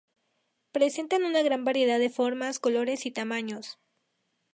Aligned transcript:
Presentan 0.71 1.23
una 1.25 1.43
gran 1.43 1.63
variedad 1.63 1.99
de 1.99 2.09
formas, 2.09 2.57
colores 2.57 3.05
y 3.05 3.11
tamaños. 3.11 3.77